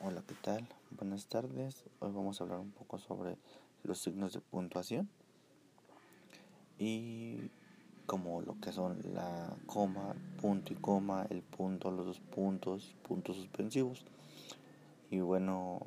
[0.00, 0.64] Hola, ¿qué tal?
[0.92, 1.82] Buenas tardes.
[1.98, 3.36] Hoy vamos a hablar un poco sobre
[3.82, 5.08] los signos de puntuación
[6.78, 7.50] y
[8.06, 13.38] como lo que son la coma, punto y coma, el punto, los dos puntos, puntos
[13.38, 14.04] suspensivos.
[15.10, 15.80] Y bueno,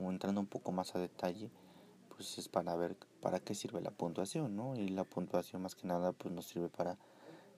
[0.00, 1.50] entrando un poco más a detalle,
[2.14, 4.76] pues es para ver para qué sirve la puntuación, ¿no?
[4.76, 6.98] Y la puntuación más que nada pues nos sirve para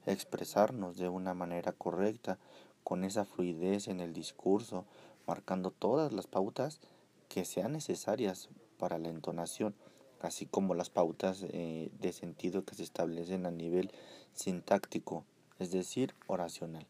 [0.06, 2.38] expresarnos de una manera correcta,
[2.84, 4.86] con esa fluidez en el discurso,
[5.28, 6.80] marcando todas las pautas
[7.28, 8.48] que sean necesarias
[8.78, 9.74] para la entonación,
[10.20, 13.92] así como las pautas eh, de sentido que se establecen a nivel
[14.32, 15.24] sintáctico,
[15.58, 16.86] es decir, oracional.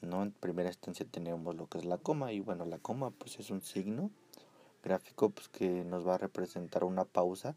[0.00, 0.24] ¿no?
[0.24, 3.50] En primera instancia tenemos lo que es la coma y bueno, la coma pues es
[3.50, 4.10] un signo
[4.82, 7.54] gráfico pues, que nos va a representar una pausa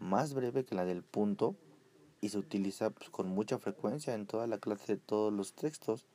[0.00, 1.54] más breve que la del punto
[2.20, 6.06] y se utiliza pues, con mucha frecuencia en toda la clase de todos los textos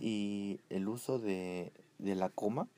[0.00, 2.68] y el uso de, de la coma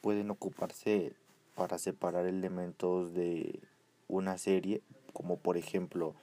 [0.00, 1.14] pueden ocuparse
[1.54, 3.60] para separar elementos de
[4.08, 6.14] una serie, como por ejemplo,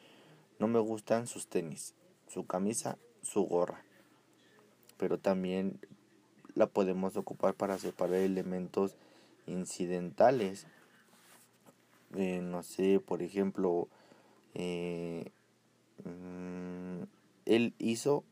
[0.59, 1.95] no me gustan sus tenis,
[2.27, 3.83] su camisa, su gorra.
[4.97, 5.79] Pero también
[6.53, 8.95] la podemos ocupar para separar elementos
[9.47, 10.67] incidentales.
[12.15, 13.87] Eh, no sé, por ejemplo,
[14.53, 15.31] eh,
[16.05, 17.03] mm,
[17.45, 18.23] él hizo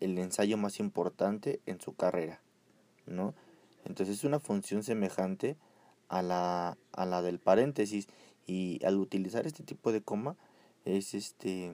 [0.00, 2.41] el ensayo más importante en su carrera,
[3.06, 3.34] ¿no?
[3.84, 5.56] Entonces es una función semejante
[6.08, 8.08] a la, a la del paréntesis
[8.46, 10.36] y al utilizar este tipo de coma
[10.84, 11.72] es este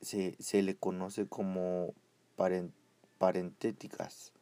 [0.00, 1.92] se, se le conoce como
[3.18, 4.32] parentéticas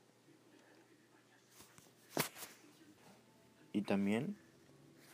[3.72, 4.36] y también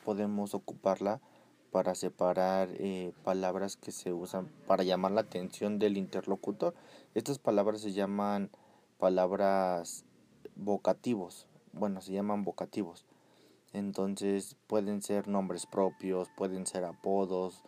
[0.04, 1.20] podemos ocuparla
[1.72, 6.74] para separar eh, palabras que se usan para llamar la atención del interlocutor.
[7.14, 8.50] Estas palabras se llaman
[8.98, 10.04] palabras
[10.56, 11.46] vocativos.
[11.72, 13.04] Bueno, se llaman vocativos.
[13.72, 17.62] Entonces pueden ser nombres propios, pueden ser apodos,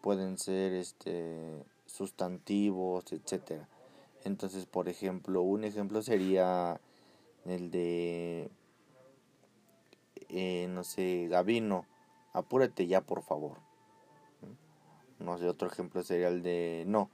[0.00, 3.68] pueden ser este sustantivos, etcétera.
[4.24, 6.80] Entonces, por ejemplo, un ejemplo sería
[7.44, 8.50] el de
[10.28, 11.86] eh, no sé, Gavino
[12.32, 13.58] apúrate ya por favor.
[15.18, 17.10] No sé, otro ejemplo sería el de, no,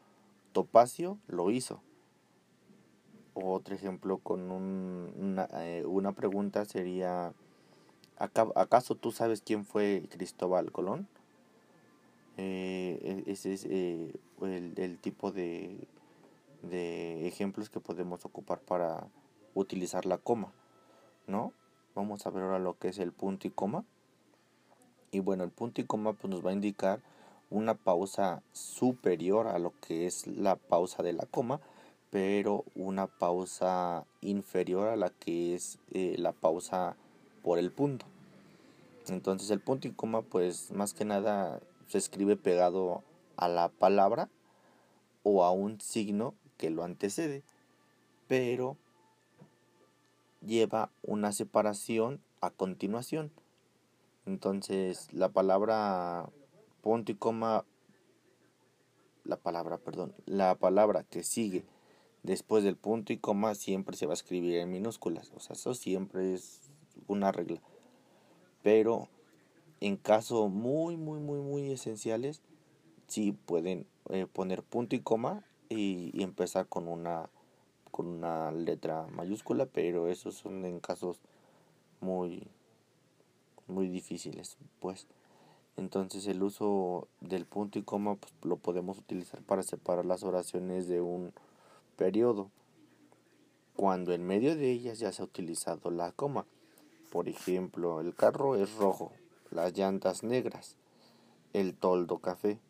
[0.53, 1.83] Topacio lo hizo.
[3.39, 7.35] Otro ejemplo con un, una, eh, una, pregunta sería,
[8.17, 11.07] ¿acaso tú sabes quién fue Cristóbal Colón?
[12.39, 15.87] Eh, e, ese es eh, el, el, tipo de,
[16.63, 19.07] de ejemplos que podemos ocupar para
[19.53, 20.51] utilizar la coma,
[21.27, 21.53] ¿no?
[21.95, 23.85] Vamos a ver ahora lo que es el punto y coma.
[25.11, 27.01] Y bueno, el punto y coma pues, nos va a indicar
[27.51, 31.61] una pausa superior a lo que es la pausa de la coma,
[32.17, 36.97] pero una pausa inferior a la que es eh, la pausa
[37.43, 38.07] por el punto.
[39.09, 43.03] Entonces el punto y coma pues más que nada se escribe pegado
[43.37, 44.31] a la palabra
[45.25, 47.43] o a un signo que lo antecede,
[48.29, 48.79] pero
[50.41, 53.31] lleva una separación a continuación.
[54.25, 56.31] Entonces, la palabra
[56.81, 57.67] punto y coma,
[59.25, 61.67] la palabra, perdón, la palabra que sigue
[62.27, 65.31] después del punto y coma siempre se va a escribir en minúsculas.
[65.35, 66.61] O sea, eso siempre es
[67.07, 67.63] una regla.
[68.63, 69.09] Pero
[69.81, 72.43] en casos muy, muy, muy, muy esenciales,
[73.07, 77.31] sí pueden eh, poner punto y coma y, y empezar con una
[77.93, 81.19] con una letra mayúscula, pero esos son en casos
[82.01, 82.47] muy
[83.69, 85.07] muy difíciles, pues.
[85.77, 90.89] Entonces el uso del punto y coma pues, lo podemos utilizar para separar las oraciones
[90.89, 91.33] de un
[91.97, 92.51] periodo.
[93.75, 96.47] Cuando en medio de ellas ya se ha utilizado la coma.
[97.11, 99.13] Por ejemplo, el carro es rojo,
[99.51, 100.77] las llantas negras,
[101.53, 102.61] el toldo café,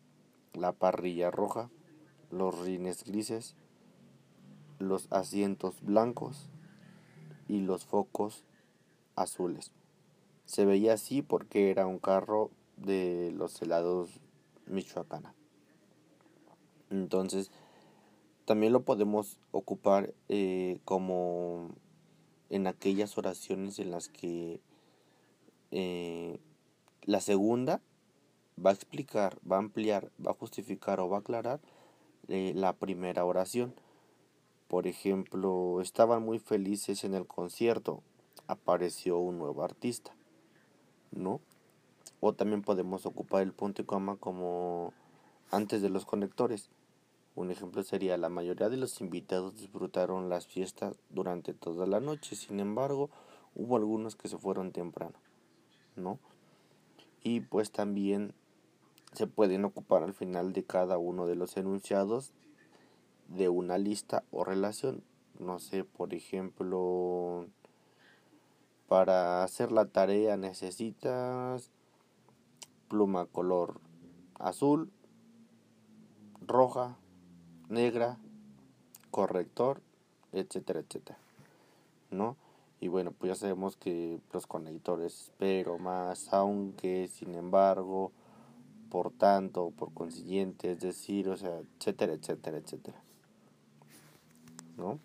[0.53, 1.69] la parrilla roja,
[2.31, 3.55] los rines grises,
[4.79, 6.49] los asientos blancos
[7.47, 8.43] y los focos
[9.15, 9.71] azules.
[10.45, 14.21] Se veía así porque era un carro de los helados
[14.67, 15.33] Michoacana.
[16.89, 17.51] Entonces,
[18.47, 21.75] también lo podemos ocupar eh, como
[22.49, 24.61] en aquellas oraciones en las que
[25.71, 26.39] eh,
[27.03, 27.81] la segunda
[28.65, 31.59] va a explicar, va a ampliar, va a justificar o va a aclarar
[32.29, 33.73] eh, la primera oración.
[34.69, 38.01] Por ejemplo, estaban muy felices en el concierto,
[38.47, 40.15] apareció un nuevo artista.
[41.11, 41.41] ¿no?
[42.21, 44.93] O también podemos ocupar el punto y coma como
[45.51, 46.69] antes de los conectores.
[47.37, 52.35] Un ejemplo sería la mayoría de los invitados disfrutaron las fiestas durante toda la noche,
[52.35, 53.11] sin embargo,
[53.53, 55.13] hubo algunos que se fueron temprano,
[55.95, 56.17] ¿no?
[57.21, 58.33] Y pues también
[59.13, 62.33] se pueden ocupar al final de cada uno de los enunciados
[63.27, 65.03] de una lista o relación.
[65.37, 67.45] No sé, por ejemplo,
[68.87, 71.69] para hacer la tarea necesitas
[72.87, 73.79] pluma color
[74.39, 74.89] azul,
[76.41, 76.97] roja,
[77.69, 78.17] negra,
[79.11, 79.81] corrector,
[80.31, 81.17] etcétera, etcétera.
[82.11, 82.35] ¿No?
[82.79, 88.11] Y bueno, pues ya sabemos que los conectores, pero más, aunque, sin embargo,
[88.89, 92.97] por tanto, por consiguiente, es decir, o sea, etcétera, etcétera, etcétera.
[94.77, 94.99] ¿No?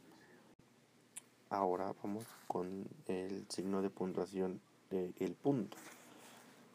[1.49, 4.61] Ahora vamos con el signo de puntuación
[4.91, 5.77] del punto.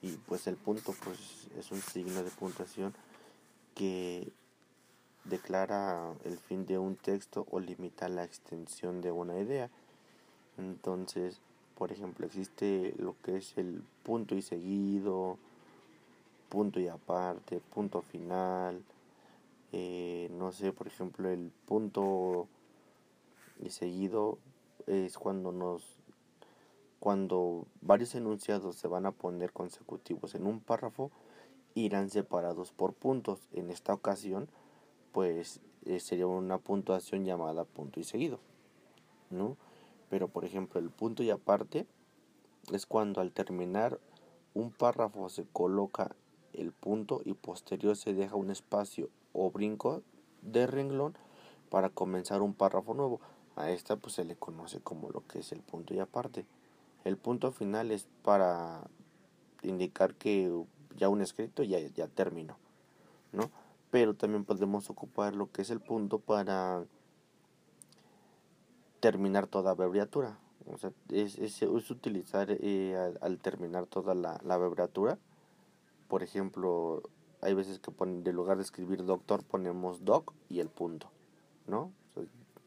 [0.02, 2.94] Y pues el punto pues es un signo de puntuación
[3.74, 4.32] que
[5.30, 9.70] declara el fin de un texto o limita la extensión de una idea.
[10.58, 11.40] Entonces,
[11.78, 15.38] por ejemplo, existe lo que es el punto y seguido,
[16.50, 18.84] punto y aparte, punto final,
[19.74, 22.48] eh, no sé, por ejemplo, el punto
[23.62, 24.38] y seguido
[24.88, 25.84] es cuando nos
[27.00, 31.12] cuando varios enunciados se van a poner consecutivos en un párrafo
[31.76, 33.48] irán separados por puntos.
[33.54, 34.50] En esta ocasión,
[35.12, 38.40] pues eh, sería una puntuación llamada punto y seguido,
[39.30, 39.58] ¿no?
[40.10, 41.86] Pero por ejemplo, el punto y aparte
[42.72, 44.00] es cuando al terminar
[44.54, 46.16] un párrafo se coloca
[46.54, 50.02] el punto y posterior se deja un espacio o brinco
[50.42, 51.16] de renglón
[51.70, 53.22] para comenzar un párrafo nuevo.
[53.56, 56.46] A esta pues se le conoce como lo que es el punto y aparte.
[57.04, 58.88] El punto final es para
[59.64, 60.52] indicar que
[60.96, 62.58] ya un escrito ya, ya terminó,
[63.32, 63.50] ¿no?
[63.98, 66.86] Pero también podemos ocupar lo que es el punto para
[69.00, 70.38] terminar toda abreviatura.
[70.68, 75.18] O sea, es, es, utilizar eh, al, terminar toda la, la, abreviatura.
[76.10, 77.02] Por ejemplo,
[77.42, 81.10] hay veces que ponen, de lugar de escribir doctor ponemos doc y el punto,
[81.66, 81.92] ¿no?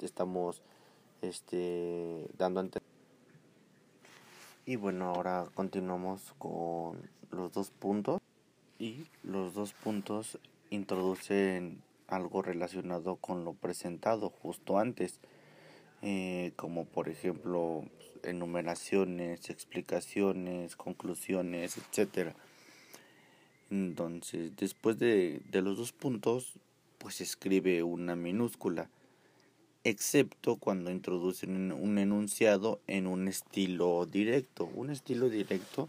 [0.01, 0.63] estamos
[1.23, 2.81] este, dando ante
[4.67, 8.21] Y bueno, ahora continuamos con los dos puntos.
[8.81, 10.39] Y los dos puntos
[10.71, 15.21] introducen algo relacionado con lo presentado justo antes,
[16.03, 17.85] eh, como por ejemplo
[18.23, 22.35] enumeraciones, explicaciones, conclusiones, etcétera.
[23.71, 26.55] Entonces, después de, de los dos puntos,
[26.99, 28.91] pues escribe una minúscula,
[29.85, 34.69] excepto cuando introducen un enunciado en un estilo directo.
[34.75, 35.89] Un estilo directo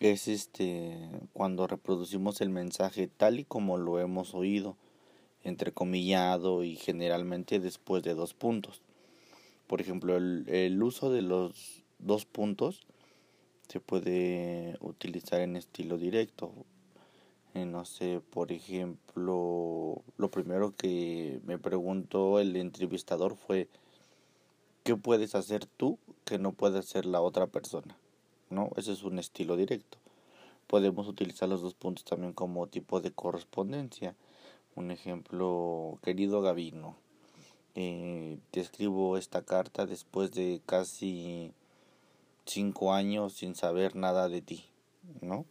[0.00, 0.96] es este
[1.34, 4.76] cuando reproducimos el mensaje tal y como lo hemos oído,
[5.44, 8.82] entrecomillado y generalmente después de dos puntos.
[9.66, 12.86] Por ejemplo, el, el uso de los dos puntos
[13.68, 16.52] se puede utilizar en estilo directo.
[17.54, 23.68] Eh, no sé, por ejemplo, lo primero que me preguntó el entrevistador fue,
[24.82, 27.96] ¿qué puedes hacer tú que no puede hacer la otra persona?
[28.50, 28.70] ¿No?
[28.76, 29.98] Ese es un estilo directo.
[30.66, 34.14] Podemos utilizar los dos puntos también como tipo de correspondencia.
[34.76, 36.96] Un ejemplo, querido Gavino,
[37.74, 41.52] eh, te escribo esta carta después de casi
[42.44, 44.64] cinco años sin saber nada de ti,
[45.20, 45.44] ¿no?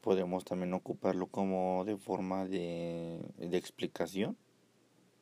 [0.00, 4.36] Podemos también ocuparlo como de forma de, de explicación.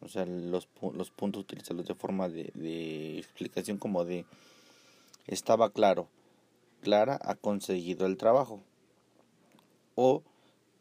[0.00, 4.26] O sea, los, los puntos utilizarlos de forma de, de explicación como de
[5.26, 6.08] estaba claro,
[6.82, 8.60] Clara ha conseguido el trabajo.
[9.96, 10.22] O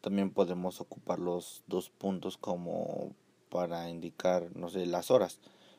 [0.00, 3.12] también podemos ocupar los dos puntos como
[3.48, 5.38] para indicar, no sé, las horas.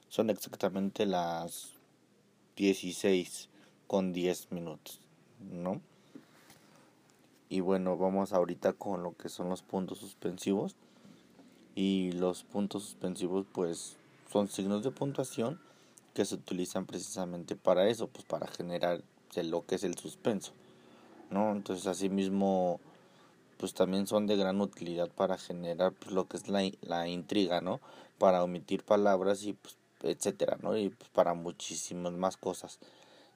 [0.10, 1.74] Son exactamente las
[2.56, 3.50] 16
[3.88, 5.00] con 10 minutos,
[5.40, 5.82] ¿no?
[7.50, 10.76] Y bueno, vamos ahorita con lo que son los puntos suspensivos.
[11.76, 13.98] Y los puntos suspensivos pues
[14.32, 15.60] son signos de puntuación
[16.16, 19.04] que se utilizan precisamente para eso, pues para generar
[19.36, 20.54] lo que es el suspenso,
[21.30, 21.52] ¿no?
[21.52, 22.80] Entonces asimismo,
[23.58, 27.60] pues también son de gran utilidad para generar pues, lo que es la, la intriga,
[27.60, 27.82] ¿no?
[28.18, 30.78] Para omitir palabras y pues, etcétera, ¿no?
[30.78, 32.80] Y pues, para muchísimas más cosas.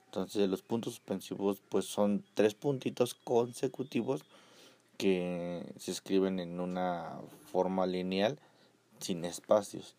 [0.05, 4.23] Entonces los puntos suspensivos pues son tres puntitos consecutivos
[4.97, 7.19] que se escriben en una
[7.51, 8.39] forma lineal
[8.99, 9.95] sin espacios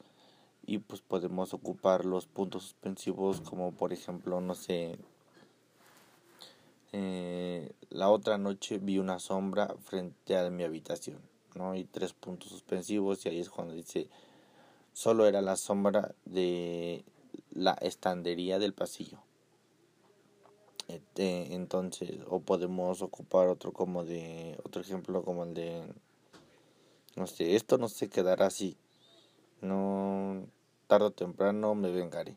[0.66, 4.98] y pues podemos ocupar los puntos suspensivos como por ejemplo no sé
[6.92, 11.18] eh, la otra noche vi una sombra frente a mi habitación
[11.54, 11.74] ¿no?
[11.74, 14.08] Y tres puntos suspensivos y ahí es cuando dice
[14.92, 17.04] solo era la sombra de
[17.52, 19.18] la estandería del pasillo.
[20.88, 25.84] Este, entonces, o podemos ocupar otro como de, otro ejemplo como el de,
[27.14, 28.76] no sé, esto no se quedará así.
[29.60, 30.46] No,
[30.86, 32.36] tarde o temprano me vengaré.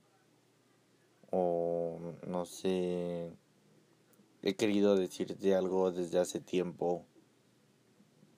[1.31, 3.31] O, no sé,
[4.41, 7.05] he querido decirte algo desde hace tiempo,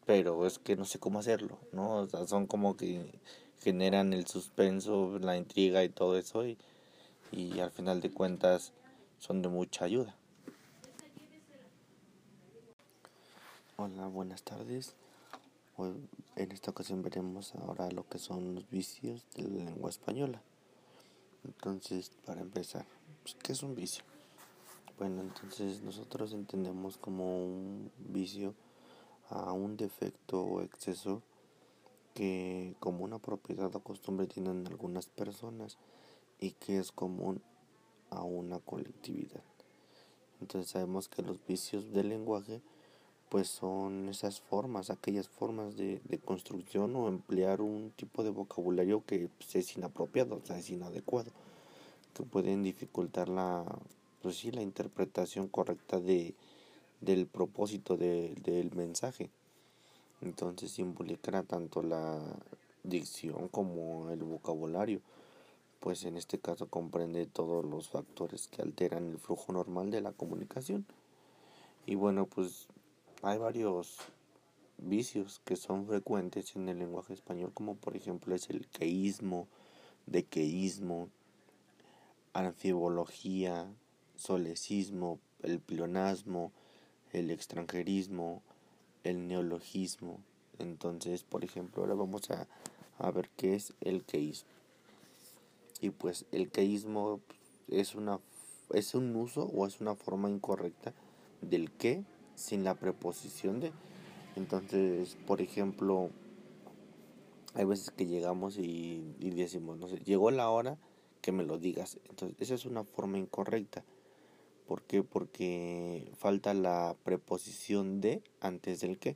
[0.05, 1.97] pero es que no sé cómo hacerlo, ¿no?
[1.97, 3.19] O sea, son como que
[3.61, 6.57] generan el suspenso, la intriga y todo eso y,
[7.31, 8.71] y al final de cuentas
[9.19, 10.15] son de mucha ayuda.
[13.77, 14.95] Hola, buenas tardes.
[15.77, 15.91] Hoy,
[16.37, 20.41] en esta ocasión veremos ahora lo que son los vicios de la lengua española.
[21.43, 22.85] Entonces, para empezar,
[23.23, 24.05] pues, ¿qué es un vicio?
[24.97, 28.53] Bueno, entonces nosotros entendemos como un vicio
[29.29, 31.21] a un defecto o exceso
[32.13, 35.77] que como una propiedad o costumbre tienen algunas personas
[36.39, 37.41] y que es común
[38.11, 39.43] a una colectividad.
[40.39, 42.61] Entonces sabemos que los vicios del lenguaje
[43.35, 49.03] pues son esas formas, aquellas formas de, de construcción o emplear un tipo de vocabulario
[49.05, 51.31] que pues, es inapropiado, o sea, es inadecuado,
[52.13, 53.65] que pueden dificultar la,
[54.21, 56.33] pues sí, la interpretación correcta de,
[57.01, 59.29] del propósito de, del mensaje.
[60.21, 62.21] Entonces involucra tanto la
[62.83, 65.01] dicción como el vocabulario,
[65.81, 70.13] pues en este caso comprende todos los factores que alteran el flujo normal de la
[70.13, 70.85] comunicación.
[71.85, 72.69] Y bueno, pues
[73.21, 73.97] hay varios
[74.77, 79.47] vicios que son frecuentes en el lenguaje español, como por ejemplo es el queísmo,
[80.05, 81.09] dequeísmo,
[82.33, 83.67] anfibología,
[84.15, 86.51] solecismo, el plionasmo,
[87.13, 88.41] el extranjerismo,
[89.03, 90.19] el neologismo.
[90.59, 92.47] Entonces, por ejemplo, ahora vamos a,
[92.97, 94.49] a ver qué es el queísmo.
[95.81, 97.19] Y pues el queísmo
[97.67, 98.19] es una
[98.73, 100.93] es un uso o es una forma incorrecta
[101.41, 102.03] del que
[102.35, 103.71] sin la preposición de.
[104.35, 106.09] Entonces, por ejemplo,
[107.53, 110.77] hay veces que llegamos y, y decimos, no sé, llegó la hora
[111.21, 111.99] que me lo digas.
[112.09, 113.83] Entonces, esa es una forma incorrecta.
[114.67, 115.03] ¿Por qué?
[115.03, 119.15] Porque falta la preposición de antes del que.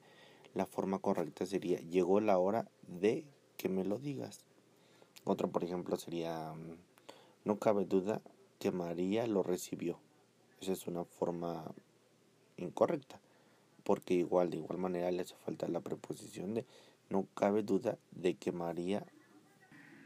[0.56, 3.24] La forma correcta sería llegó la hora de
[3.56, 4.46] que me lo digas.
[5.24, 6.78] Otro, por ejemplo, sería mm,
[7.46, 8.22] no cabe duda
[8.58, 10.00] que María lo recibió.
[10.60, 11.72] Esa es una forma
[12.60, 13.20] incorrecta,
[13.84, 16.66] porque igual de igual manera le hace falta la preposición de
[17.10, 19.04] no cabe duda de que María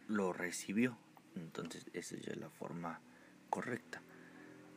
[0.08, 0.98] lo recibió.
[1.36, 3.02] Entonces, esa es la forma
[3.50, 4.02] correcta.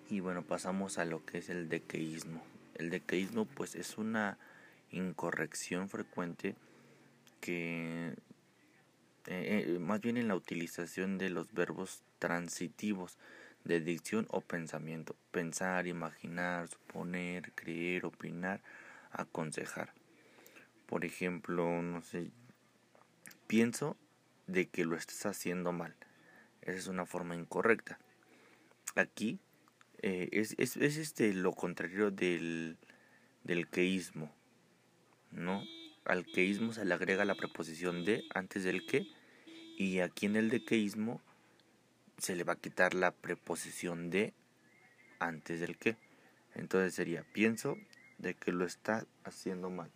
[0.09, 2.43] Y bueno, pasamos a lo que es el dequeísmo.
[2.75, 4.39] El dequeísmo pues es una
[4.91, 6.55] incorrección frecuente
[7.41, 8.15] que
[9.27, 13.19] eh, eh, más bien en la utilización de los verbos transitivos
[13.67, 15.17] de dicción o pensamiento.
[15.31, 18.63] Pensar, imaginar, suponer, creer, opinar,
[19.11, 19.93] aconsejar.
[20.87, 22.31] Por ejemplo, no sé,
[23.47, 23.97] pienso
[24.47, 25.95] de que lo estás haciendo mal.
[26.63, 27.99] Esa es una forma incorrecta.
[28.95, 29.41] Aquí
[30.03, 32.79] eh, es, es, es, este lo contrario del,
[33.43, 34.33] del queísmo,
[35.33, 35.65] ¿no?
[36.05, 39.07] Al queísmo se le agrega la preposición de antes del que
[39.77, 41.21] y aquí en el dequeísmo
[42.19, 44.35] se le va a quitar la preposición de
[45.19, 45.97] antes del que.
[46.55, 47.77] Entonces sería pienso
[48.19, 49.91] de que lo está haciendo mal.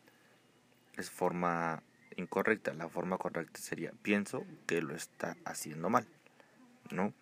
[0.97, 1.83] Es forma
[2.17, 2.75] incorrecta.
[2.75, 6.07] La forma correcta sería pienso que lo está haciendo mal.
[6.91, 7.15] ¿No?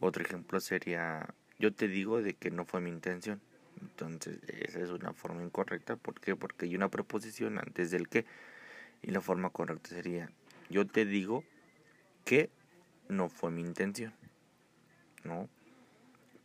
[0.00, 3.40] Otro ejemplo sería yo te digo de que no fue mi intención.
[3.80, 5.94] Entonces, esa es una forma incorrecta.
[5.94, 6.34] ¿Por qué?
[6.34, 8.26] Porque hay una preposición antes del que.
[9.00, 10.28] Y la forma correcta sería,
[10.70, 11.44] yo te digo
[12.24, 12.50] que
[13.12, 14.12] no fue mi intención.
[15.24, 15.48] ¿No?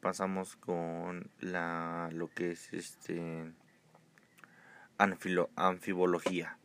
[0.02, 3.52] Pasamos con la lo que es este
[4.98, 6.58] anfilo, anfibología.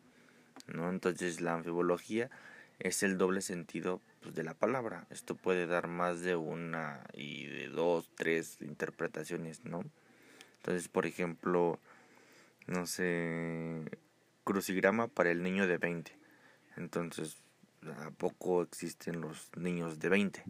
[0.67, 0.91] ¿No?
[0.91, 2.31] Entonces, la anfibología
[2.79, 5.07] es el doble sentido pues, de la palabra.
[5.11, 9.85] Esto puede dar más de una y de dos, tres interpretaciones, ¿no?
[10.57, 11.79] Entonces, por ejemplo,
[12.67, 13.85] no sé,
[14.45, 16.13] crucigrama para el niño de 20.
[16.77, 17.43] Entonces,
[18.05, 20.45] ¿a poco existen los niños de 20?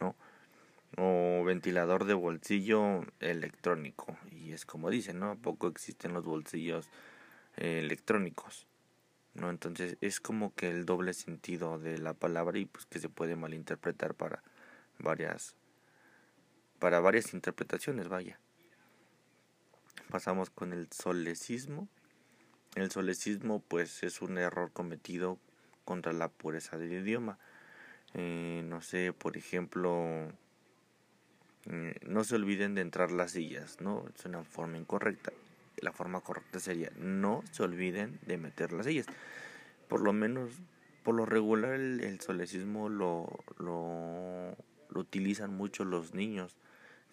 [0.00, 0.14] ¿No?
[0.98, 4.16] O ventilador de bolsillo electrónico.
[4.30, 5.30] Y es como dicen, ¿no?
[5.30, 6.88] ¿A poco existen los bolsillos
[7.56, 8.66] eh, electrónicos?
[9.34, 9.50] ¿no?
[9.50, 13.36] Entonces es como que el doble sentido de la palabra y pues que se puede
[13.36, 14.42] malinterpretar para
[14.98, 15.56] varias
[16.78, 18.40] para varias interpretaciones, vaya.
[20.10, 21.88] Pasamos con el solecismo,
[22.74, 25.38] El solecismo pues es un error cometido
[25.84, 27.38] contra la pureza del idioma.
[28.14, 30.28] Eh, no sé, por ejemplo,
[31.66, 34.04] eh, no se olviden de entrar las sillas, ¿no?
[34.14, 35.32] Es una forma incorrecta.
[35.78, 39.06] La forma correcta sería no se olviden de meter las sillas.
[39.88, 40.50] Por lo menos,
[41.02, 44.56] por lo regular, el, solecismo lo, lo,
[44.94, 46.56] utilizan mucho los niños,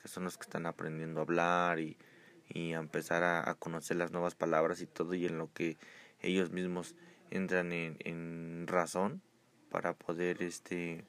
[0.01, 1.97] que son los que están aprendiendo a hablar y,
[2.49, 5.77] y a empezar a, a conocer las nuevas palabras y todo, y en lo que
[6.21, 6.95] ellos mismos
[7.31, 9.21] entran en, en razón
[9.69, 11.05] para poder este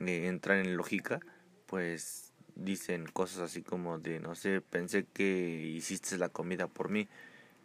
[0.00, 1.20] eh, entrar en lógica
[1.66, 7.08] pues dicen cosas así como de no sé pensé que hiciste la comida por mí.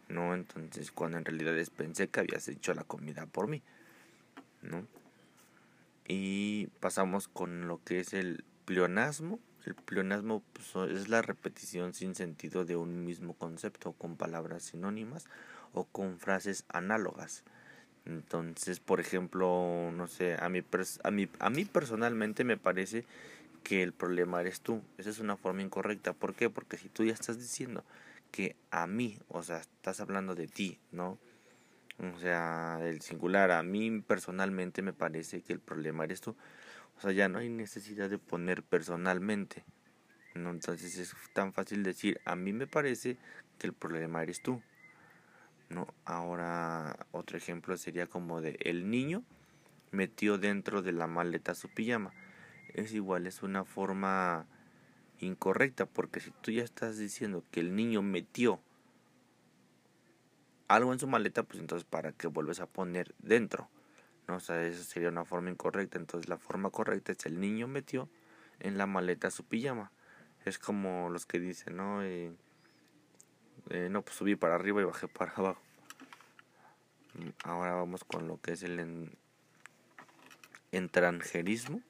[0.08, 3.62] No entonces cuando en realidad es pensé que habías hecho la comida por mí
[4.62, 4.86] no
[6.12, 9.38] y pasamos con lo que es el pleonasmo.
[9.64, 15.26] El pleonasmo pues, es la repetición sin sentido de un mismo concepto con palabras sinónimas
[15.72, 17.44] o con frases análogas
[18.06, 20.62] entonces, por ejemplo, no sé, a mí,
[21.04, 23.04] a mí, a mí personalmente me parece
[23.62, 24.82] que el problema eres tú.
[24.98, 26.12] Esa es una forma incorrecta.
[26.12, 26.50] ¿Por qué?
[26.50, 27.84] Porque si tú ya estás diciendo
[28.30, 31.18] que a mí, o sea, estás hablando de ti, ¿no?
[31.98, 36.34] O sea, el singular, a mí personalmente me parece que el problema eres tú.
[36.96, 39.64] O sea, ya no hay necesidad de poner personalmente.
[40.34, 40.50] ¿no?
[40.50, 43.18] Entonces es tan fácil decir, a mí me parece
[43.58, 44.62] que el problema eres tú.
[45.70, 45.86] ¿No?
[46.04, 49.22] Ahora otro ejemplo sería como de el niño
[49.90, 52.12] metió dentro de la maleta su pijama.
[52.74, 54.46] Es igual, es una forma
[55.18, 58.60] incorrecta porque si tú ya estás diciendo que el niño metió
[60.68, 63.68] algo en su maleta, pues entonces para qué vuelves a poner dentro.
[64.28, 64.36] ¿no?
[64.36, 65.98] O sea, esa sería una forma incorrecta.
[65.98, 68.08] Entonces la forma correcta es el niño metió
[68.60, 69.90] en la maleta su pijama.
[70.44, 72.02] Es como los que dicen, ¿no?
[72.02, 72.32] Eh,
[73.70, 75.62] eh, no, pues subí para arriba y bajé para abajo.
[77.44, 79.10] Ahora vamos con lo que es el
[80.72, 81.80] extranjerismo.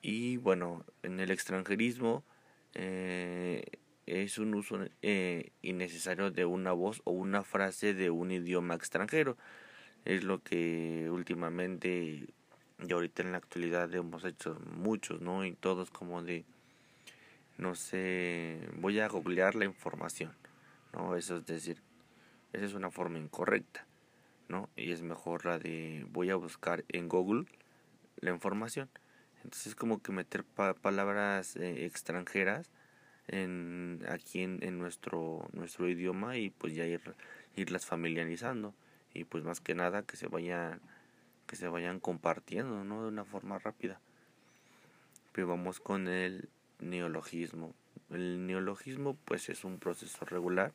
[0.00, 2.22] Y bueno, en el extranjerismo
[2.74, 3.64] eh,
[4.06, 9.36] es un uso eh, innecesario de una voz o una frase de un idioma extranjero.
[10.04, 12.28] Es lo que últimamente
[12.86, 15.44] y ahorita en la actualidad hemos hecho muchos, ¿no?
[15.44, 16.44] Y todos como de
[17.58, 20.32] no sé, voy a googlear la información,
[20.92, 21.16] ¿no?
[21.16, 21.82] Eso es decir,
[22.52, 23.86] esa es una forma incorrecta,
[24.48, 24.68] ¿no?
[24.76, 27.46] Y es mejor la de voy a buscar en Google
[28.20, 28.88] la información.
[29.36, 32.70] Entonces es como que meter palabras eh, extranjeras
[33.28, 37.00] en, aquí en, en, nuestro, nuestro idioma y pues ya ir,
[37.56, 38.74] irlas familiarizando
[39.14, 40.80] y pues más que nada que se vayan
[41.46, 43.02] que se vayan compartiendo ¿no?
[43.02, 44.00] de una forma rápida
[45.32, 46.48] pero vamos con el
[46.80, 47.74] neologismo.
[48.10, 50.72] El neologismo pues es un proceso regular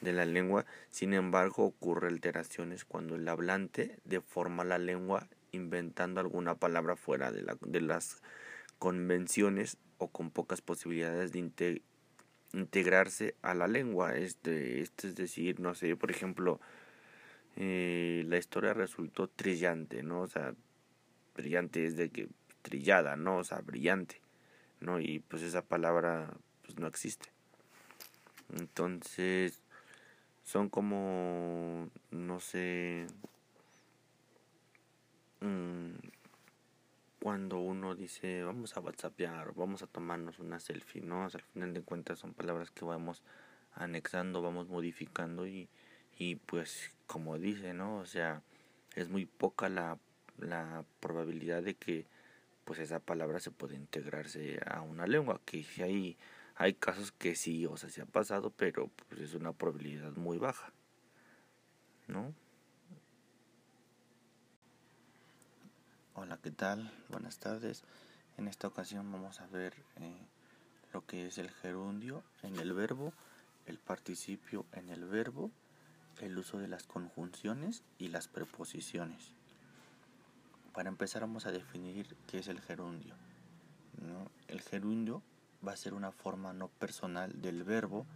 [0.00, 6.56] de la lengua, sin embargo ocurre alteraciones cuando el hablante deforma la lengua inventando alguna
[6.56, 8.22] palabra fuera de, la, de las
[8.78, 11.80] convenciones o con pocas posibilidades de
[12.52, 14.16] integrarse a la lengua.
[14.16, 16.60] Este, este es decir, no sé, por ejemplo,
[17.56, 20.22] eh, la historia resultó trillante, ¿no?
[20.22, 20.54] O sea,
[21.34, 22.28] brillante es de que
[22.62, 23.38] trillada, ¿no?
[23.38, 24.20] O sea, brillante.
[24.84, 25.00] ¿No?
[25.00, 26.30] Y pues esa palabra
[26.62, 27.28] pues no existe.
[28.56, 29.60] Entonces,
[30.44, 33.06] son como, no sé,
[35.40, 35.94] mm,
[37.20, 41.24] cuando uno dice vamos a whatsappear, vamos a tomarnos una selfie, ¿no?
[41.24, 43.22] al final de cuentas son palabras que vamos
[43.74, 45.68] anexando, vamos modificando y,
[46.18, 47.96] y pues como dice, ¿no?
[47.96, 48.42] O sea,
[48.94, 49.98] es muy poca la,
[50.38, 52.06] la probabilidad de que
[52.64, 56.16] pues esa palabra se puede integrarse a una lengua, que hay,
[56.56, 60.38] hay casos que sí, o sea, se ha pasado, pero pues es una probabilidad muy
[60.38, 60.72] baja,
[62.06, 62.34] ¿no?
[66.14, 66.92] Hola, ¿qué tal?
[67.08, 67.82] Buenas tardes.
[68.36, 70.26] En esta ocasión vamos a ver eh,
[70.92, 73.12] lo que es el gerundio en el verbo,
[73.66, 75.50] el participio en el verbo,
[76.20, 79.34] el uso de las conjunciones y las preposiciones.
[80.74, 83.14] Para empezar vamos a definir qué es el gerundio.
[84.48, 85.22] El gerundio
[85.66, 88.06] va a ser una forma no personal del verbo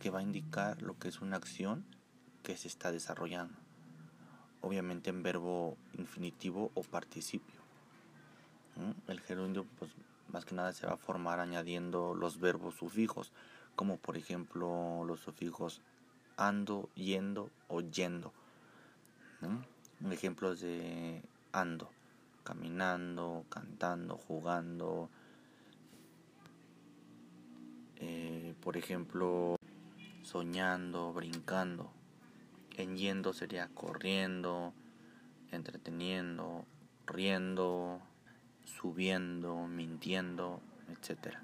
[0.00, 1.84] que va a indicar lo que es una acción
[2.42, 3.58] que se está desarrollando.
[4.62, 7.60] Obviamente en verbo infinitivo o participio.
[9.06, 9.90] El gerundio pues
[10.32, 13.32] más que nada se va a formar añadiendo los verbos sufijos,
[13.76, 15.82] como por ejemplo los sufijos
[16.38, 18.32] ando, yendo o yendo.
[20.10, 21.90] Ejemplos de ando
[22.48, 25.10] caminando, cantando, jugando.
[27.96, 29.56] Eh, por ejemplo,
[30.22, 31.92] soñando, brincando.
[32.78, 34.72] En yendo sería corriendo,
[35.52, 36.64] entreteniendo,
[37.06, 38.00] riendo,
[38.64, 41.34] subiendo, mintiendo, etc.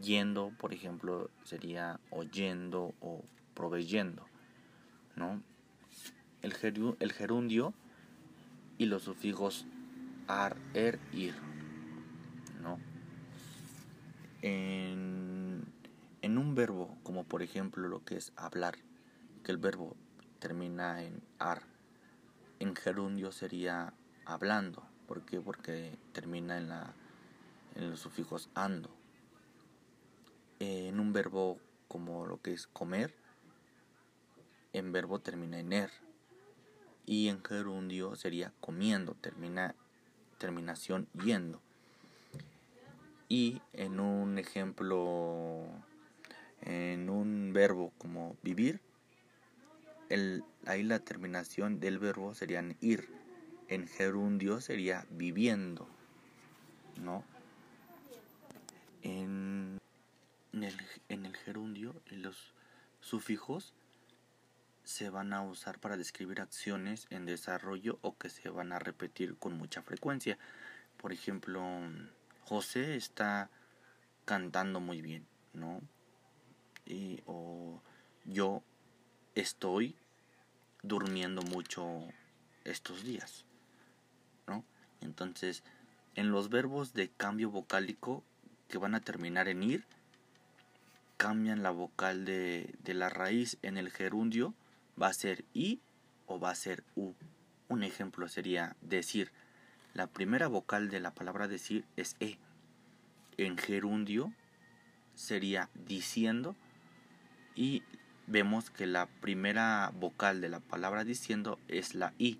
[0.00, 4.24] Yendo, por ejemplo, sería oyendo o proveyendo,
[5.16, 5.42] ¿no?
[6.42, 6.54] El,
[7.00, 7.74] el gerundio
[8.78, 9.66] y los sufijos
[10.30, 11.34] ar, er, ir,
[12.62, 12.78] ¿no?
[14.42, 15.64] En,
[16.22, 18.76] en un verbo, como por ejemplo lo que es hablar,
[19.42, 19.96] que el verbo
[20.38, 21.62] termina en ar,
[22.60, 23.92] en gerundio sería
[24.24, 24.82] hablando.
[25.08, 25.40] ¿Por qué?
[25.40, 26.94] Porque termina en, la,
[27.74, 28.90] en los sufijos ando.
[30.60, 33.14] En un verbo como lo que es comer,
[34.72, 35.90] en verbo termina en er.
[37.06, 39.74] Y en gerundio sería comiendo, termina
[40.40, 41.60] terminación yendo.
[43.28, 45.64] Y en un ejemplo,
[46.62, 48.80] en un verbo como vivir,
[50.08, 53.08] el, ahí la terminación del verbo sería ir.
[53.68, 55.86] En gerundio sería viviendo,
[57.00, 57.22] ¿no?
[59.02, 59.78] En,
[60.52, 60.76] el,
[61.08, 62.52] en el gerundio, los
[63.00, 63.72] sufijos
[64.90, 69.36] se van a usar para describir acciones en desarrollo o que se van a repetir
[69.38, 70.36] con mucha frecuencia.
[70.96, 71.62] Por ejemplo,
[72.44, 73.50] José está
[74.24, 75.80] cantando muy bien, ¿no?
[76.86, 77.80] Y, o
[78.24, 78.64] yo
[79.36, 79.94] estoy
[80.82, 82.00] durmiendo mucho
[82.64, 83.44] estos días,
[84.48, 84.64] ¿no?
[85.00, 85.62] Entonces,
[86.16, 88.24] en los verbos de cambio vocálico
[88.66, 89.84] que van a terminar en ir,
[91.16, 94.52] cambian la vocal de, de la raíz en el gerundio,
[95.00, 95.80] va a ser i
[96.26, 97.12] o va a ser u.
[97.68, 99.32] Un ejemplo sería decir.
[99.94, 102.38] La primera vocal de la palabra decir es e.
[103.36, 104.32] En gerundio
[105.14, 106.54] sería diciendo
[107.54, 107.82] y
[108.26, 112.38] vemos que la primera vocal de la palabra diciendo es la I.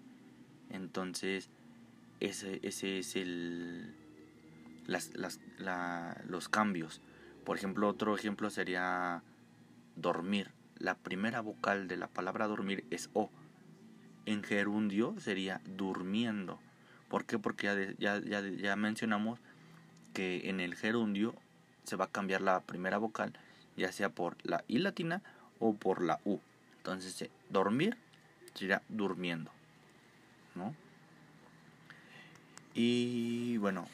[0.71, 1.51] Entonces,
[2.21, 3.95] ese, ese es el,
[4.87, 5.41] las, las,
[6.27, 7.01] los cambios.
[7.45, 9.23] Por ejemplo, otro ejemplo sería
[9.97, 10.53] dormir.
[10.81, 13.31] La primera vocal de la palabra dormir es O.
[14.25, 16.59] En gerundio sería durmiendo.
[17.09, 17.39] ¿Por qué?
[17.39, 19.39] Porque ya, ya, ya mencionamos
[20.15, 21.35] que en el gerundio
[21.85, 23.35] se va a cambiar la primera vocal,
[23.77, 25.23] ya sea por la I latina
[25.59, 26.41] o por la U.
[26.79, 27.99] Entonces, eh, dormir
[28.55, 29.51] sería durmiendo.
[30.55, 30.75] ¿no?
[32.73, 33.87] Y bueno,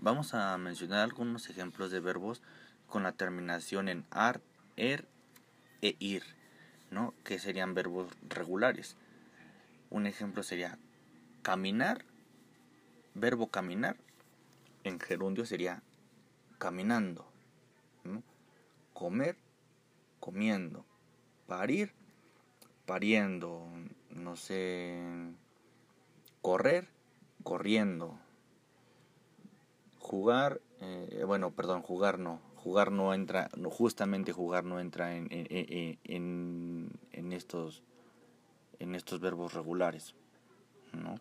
[0.00, 2.42] vamos a mencionar algunos ejemplos de verbos
[2.86, 4.42] con la terminación en ar,
[4.76, 5.06] er
[5.82, 6.22] e ir,
[7.24, 8.96] que serían verbos regulares.
[9.90, 10.78] Un ejemplo sería
[11.42, 12.04] caminar,
[13.14, 13.96] verbo caminar,
[14.84, 15.82] en gerundio sería
[16.58, 17.26] caminando,
[18.92, 19.36] comer,
[20.20, 20.84] comiendo,
[21.46, 21.92] parir,
[22.86, 23.66] pariendo,
[24.10, 25.02] no sé,
[26.42, 26.88] correr,
[27.42, 28.18] corriendo,
[29.98, 36.90] jugar, eh, bueno, perdón, jugar no, jugar no entra, justamente jugar no entra en, en,
[37.12, 37.82] en, estos
[38.78, 40.14] en estos verbos regulares,
[40.94, 41.16] ¿no?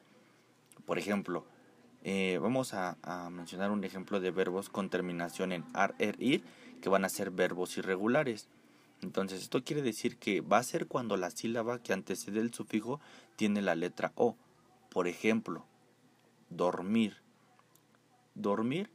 [0.85, 1.45] Por ejemplo,
[2.03, 6.45] eh, vamos a, a, mencionar un ejemplo de verbos con terminación en ar, er, ir,
[6.81, 8.47] que van a ser verbos irregulares.
[9.01, 13.01] Entonces, esto quiere decir que va a ser cuando la sílaba que antecede el sufijo
[13.35, 14.37] tiene la letra O.
[14.89, 15.65] Por ejemplo,
[16.49, 17.17] dormir.
[18.33, 18.89] Dormir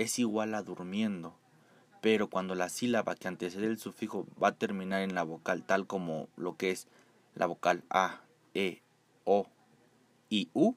[0.00, 1.34] es igual a durmiendo,
[2.00, 5.86] pero cuando la sílaba que antecede el sufijo va a terminar en la vocal tal
[5.86, 6.88] como lo que es
[7.34, 8.20] la vocal A,
[8.54, 8.82] E,
[9.24, 9.46] O
[10.28, 10.74] y U,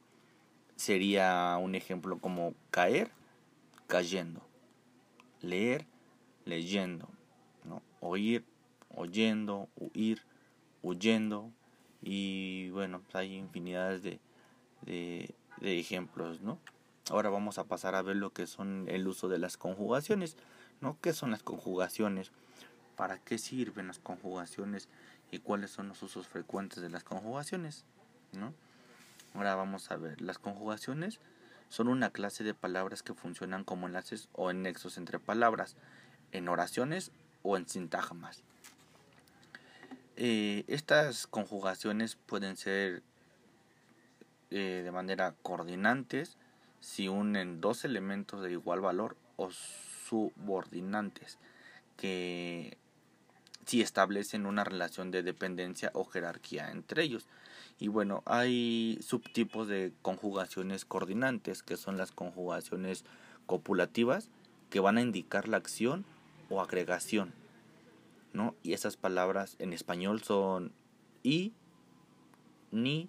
[0.75, 3.11] sería un ejemplo como caer,
[3.87, 4.41] cayendo,
[5.41, 5.85] leer,
[6.45, 7.07] leyendo,
[8.01, 8.43] oír,
[8.93, 10.21] oyendo, huir,
[10.81, 11.51] huyendo
[12.01, 14.19] y bueno, pues hay infinidades de,
[14.85, 15.33] de,
[15.79, 16.59] ejemplos, ¿no?
[17.09, 20.37] Ahora vamos a pasar a ver lo que son el uso de las conjugaciones,
[20.81, 20.97] ¿no?
[21.01, 22.31] ¿Qué son las conjugaciones?
[22.95, 24.87] ¿Para qué sirven las conjugaciones?
[25.31, 27.85] ¿Y cuáles son los usos frecuentes de las conjugaciones?
[28.33, 28.53] ¿no?
[29.33, 31.19] Ahora vamos a ver, las conjugaciones
[31.69, 35.75] son una clase de palabras que funcionan como enlaces o en nexos entre palabras,
[36.31, 37.11] en oraciones
[37.41, 38.43] o en sintagmas.
[40.15, 43.01] Eh, estas conjugaciones pueden ser
[44.51, 46.37] eh, de manera coordinantes
[46.83, 49.49] si unen dos elementos de igual valor o
[50.09, 51.39] subordinantes
[51.95, 52.77] que
[53.65, 57.25] si establecen una relación de dependencia o jerarquía entre ellos.
[57.79, 63.05] Y bueno, hay subtipos de conjugaciones coordinantes que son las conjugaciones
[63.45, 64.29] copulativas
[64.69, 66.03] que van a indicar la acción
[66.49, 67.33] o agregación.
[68.33, 68.55] ¿no?
[68.61, 70.73] Y esas palabras en español son
[71.23, 71.53] y,
[72.71, 73.07] ni,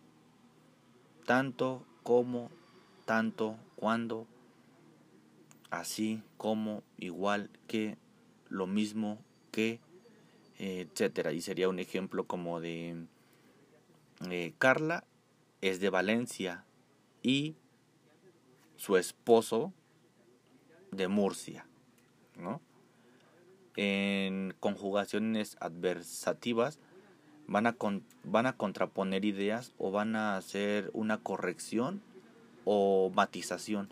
[1.26, 2.52] tanto, como,
[3.04, 4.26] tanto, cuando,
[5.70, 7.96] así, como, igual que,
[8.48, 9.18] lo mismo
[9.50, 9.80] que,
[10.58, 11.32] etcétera.
[11.32, 13.06] Y sería un ejemplo como de
[14.30, 15.04] eh, Carla
[15.60, 16.64] es de Valencia
[17.22, 17.56] y
[18.76, 19.72] su esposo
[20.90, 21.66] de Murcia,
[22.36, 22.60] ¿no?
[23.76, 26.78] En conjugaciones adversativas
[27.46, 27.76] van a,
[28.22, 32.02] van a contraponer ideas o van a hacer una corrección
[32.64, 33.88] o matización.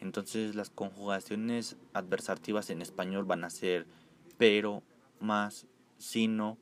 [0.00, 3.86] Entonces las conjugaciones adversativas en español van a ser
[4.36, 4.82] pero,
[5.20, 5.66] más,
[5.98, 6.58] sino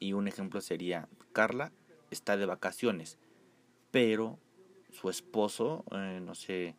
[0.00, 1.72] y un ejemplo sería Carla
[2.10, 3.18] está de vacaciones,
[3.90, 4.38] pero
[4.90, 6.74] su esposo, eh, no sé,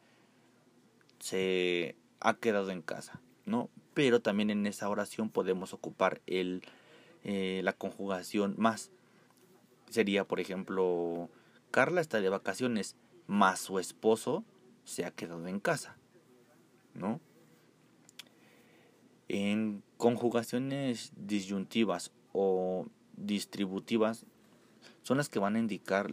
[1.20, 3.70] se ha quedado en casa, ¿no?
[3.94, 6.64] Pero también en esa oración podemos ocupar el,
[7.24, 8.92] eh, la conjugación más.
[9.90, 11.30] Sería, por ejemplo,
[11.70, 12.96] Carla está de vacaciones,
[13.32, 14.44] más su esposo
[14.84, 15.96] se ha quedado en casa,
[16.94, 17.22] ¿no?
[19.30, 24.26] En conjugaciones disyuntivas o distributivas
[25.04, 26.12] son las que van a indicar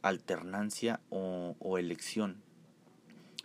[0.00, 2.40] alternancia o, elección.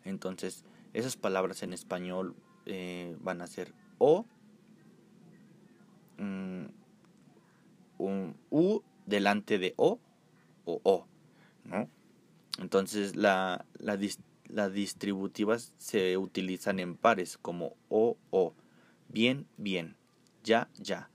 [0.06, 2.34] Entonces, esas palabras en español
[2.66, 4.26] eh, van a ser o,
[6.18, 6.66] mm,
[7.98, 10.00] un u delante de o
[10.64, 11.08] o o,
[11.66, 11.90] ¿no?
[12.60, 13.98] Entonces, la, la,
[14.48, 18.54] las distributivas se utilizan en pares como o o,
[19.10, 19.96] bien, bien,
[20.44, 21.10] ya, ya,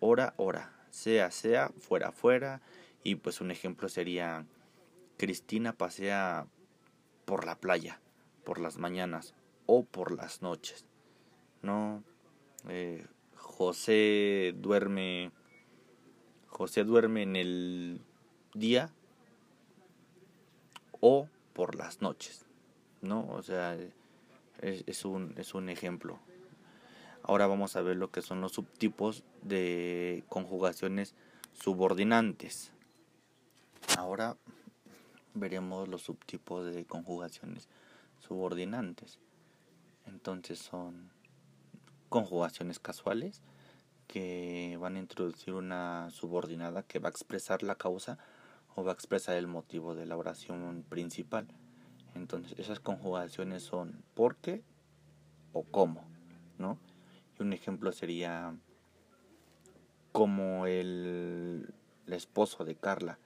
[0.00, 2.60] hora, hora, sea, sea, fuera, fuera.
[3.02, 4.46] Y pues un ejemplo sería
[5.16, 6.46] Cristina pasea
[7.24, 8.00] por la playa,
[8.44, 9.34] por las mañanas
[9.66, 10.84] o por las noches.
[11.62, 12.02] No,
[12.68, 15.30] eh, José duerme,
[16.46, 18.00] José duerme en el
[18.54, 18.92] día
[21.00, 22.44] o por las noches.
[23.00, 23.26] ¿No?
[23.30, 23.76] O sea,
[24.60, 26.18] es, un, es un ejemplo.
[27.22, 31.14] Ahora vamos a ver lo que son los subtipos de conjugaciones
[31.52, 32.72] subordinantes.
[33.96, 34.36] Ahora
[35.34, 37.68] veremos los subtipos de conjugaciones
[38.18, 39.18] subordinantes.
[40.06, 41.10] Entonces son
[42.08, 43.42] conjugaciones casuales
[44.06, 48.18] que van a introducir una subordinada que va a expresar la causa
[48.74, 51.46] o va a expresar el motivo de la oración principal.
[52.14, 54.62] Entonces esas conjugaciones son por qué
[55.52, 56.04] o cómo,
[56.58, 56.78] ¿no?
[57.40, 58.54] un ejemplo sería
[60.12, 61.72] como el,
[62.06, 63.18] esposo de Carla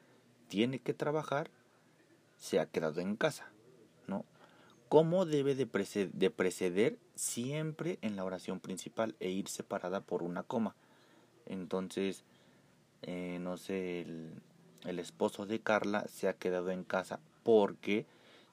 [0.48, 1.50] tiene que trabajar,
[2.36, 3.48] se ha quedado en casa,
[4.06, 4.26] ¿no?
[4.90, 10.76] ¿Cómo debe de, preceder, siempre en la oración principal e ir separada por una coma?
[11.46, 12.24] Entonces,
[13.02, 14.34] eh, no sé, el,
[14.84, 18.06] el esposo de Carla se ha quedado en casa porque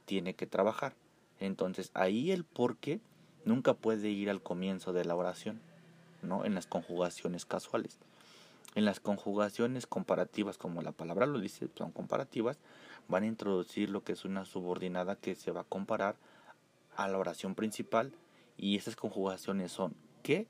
[0.06, 0.96] tiene que trabajar.
[1.40, 3.00] Entonces, ahí el por qué
[3.46, 5.62] nunca puede ir al comienzo de la oración,
[6.22, 6.46] ¿no?
[6.46, 8.00] En las conjugaciones casuales.
[8.76, 12.58] En las conjugaciones comparativas, como la palabra lo dice, son comparativas,
[13.08, 16.16] van a introducir lo que es una subordinada que se va a comparar
[16.96, 18.14] a la oración principal
[18.58, 20.48] y esas conjugaciones son que,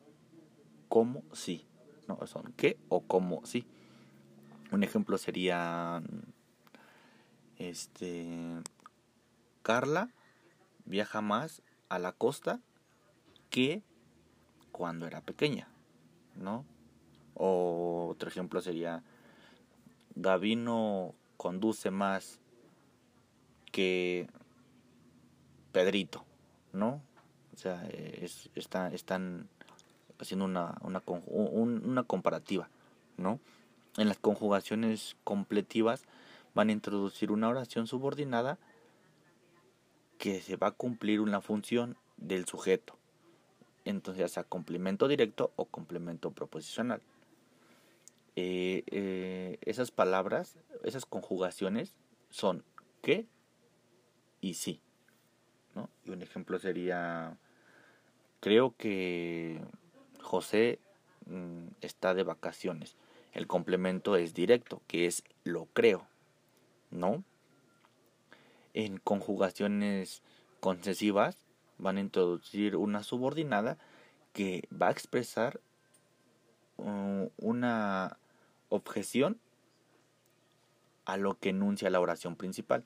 [0.90, 1.66] como, sí.
[2.08, 3.66] No, son que o como, sí.
[4.72, 6.02] Un ejemplo sería
[7.58, 8.62] este
[9.64, 10.10] Carla
[10.86, 12.62] viaja más a la costa
[13.50, 13.84] que
[14.72, 15.68] cuando era pequeña,
[16.36, 16.66] ¿no?
[17.34, 19.04] O otro ejemplo sería,
[20.16, 22.40] Gavino conduce más
[23.74, 24.30] que
[25.74, 26.24] Pedrito,
[26.72, 27.02] ¿no?
[27.54, 29.50] O sea, es, están
[30.18, 32.70] haciendo una, una, una comparativa,
[33.18, 33.40] ¿no?
[33.98, 36.04] En las conjugaciones completivas
[36.54, 38.58] van a introducir una oración subordinada
[40.18, 42.98] que se va a cumplir una función del sujeto
[43.86, 47.02] entonces ya sea complemento directo o complemento proposicional.
[48.36, 51.94] Eh, eh, esas palabras, esas conjugaciones
[52.30, 52.64] son
[53.02, 53.26] que
[54.40, 54.82] y sí.
[56.04, 57.38] Y un ejemplo sería,
[58.40, 59.62] creo que
[60.22, 60.80] José
[61.26, 62.96] mm, está de vacaciones.
[63.34, 66.08] El complemento es directo, que es lo creo.
[66.90, 67.24] ¿No?
[68.74, 70.22] En conjugaciones
[70.60, 71.38] concesivas
[71.78, 73.78] van a introducir una subordinada
[74.34, 75.60] que va a expresar
[76.78, 78.18] uh, una
[78.70, 79.40] objeción
[81.06, 82.84] a lo que enuncia la oración principal.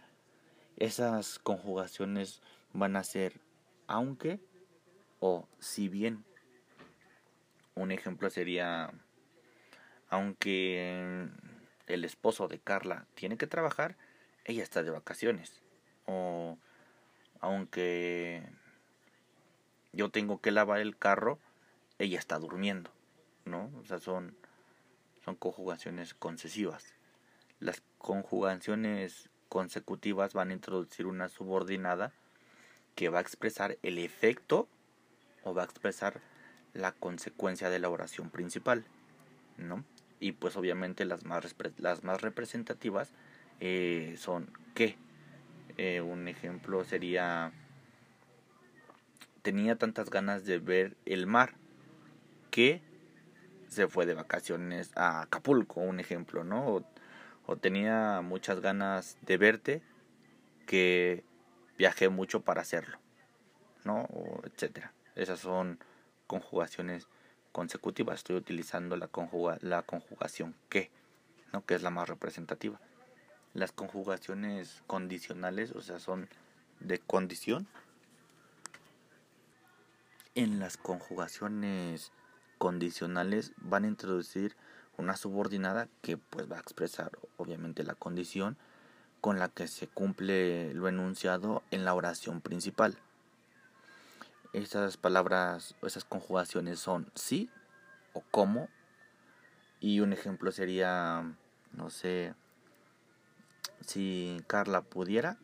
[0.77, 2.41] Esas conjugaciones
[2.73, 3.39] van a ser
[3.87, 4.39] aunque
[5.19, 6.23] o si bien.
[7.75, 8.91] un ejemplo sería,
[10.09, 11.27] aunque
[11.87, 13.95] el esposo de Carla tiene que trabajar,
[14.45, 15.61] ella está de vacaciones.
[16.05, 16.57] O
[17.41, 18.43] aunque
[19.93, 21.39] yo tengo que lavar el carro,
[21.99, 22.91] ella está durmiendo,
[23.45, 23.71] ¿no?
[23.81, 24.35] O sea, son,
[25.23, 26.93] son conjugaciones concesivas.
[27.59, 32.11] Las conjugaciones consecutivas van a introducir una subordinada
[32.95, 34.67] que va a expresar el efecto
[35.43, 36.21] o va a expresar
[36.73, 38.83] la consecuencia de la oración principal,
[39.57, 39.83] ¿no?
[40.19, 43.11] Y pues obviamente las más, las más representativas
[43.59, 44.97] eh, son que.
[45.77, 47.51] Eh, un ejemplo sería,
[49.41, 51.53] tenía tantas ganas de ver el mar
[52.49, 52.81] que
[53.67, 56.85] se fue de vacaciones a Acapulco, un ejemplo, ¿no?
[57.45, 59.81] O, tenía muchas ganas de verte
[60.65, 61.25] que
[61.77, 62.97] viajé mucho para hacerlo,
[63.83, 64.03] ¿no?
[64.03, 64.93] O etcétera.
[65.15, 65.77] Esas son
[66.25, 67.07] conjugaciones
[67.55, 68.17] consecutivas.
[68.17, 70.91] Estoy utilizando la, conjuga, la conjugación que,
[71.53, 71.65] ¿no?
[71.65, 72.81] Que es la más representativa.
[73.53, 76.27] Las conjugaciones condicionales, o sea, son
[76.81, 77.65] de condición.
[80.35, 82.11] En las conjugaciones
[82.57, 84.57] condicionales van a introducir
[84.97, 88.57] una subordinada que pues va a expresar obviamente la condición
[89.21, 92.97] con la que se cumple lo enunciado en la oración principal.
[94.55, 97.49] Esas palabras, esas conjugaciones son sí
[98.13, 98.69] o como
[99.81, 101.35] y un ejemplo sería,
[101.73, 102.33] no sé,
[103.81, 105.37] si Carla pudiera,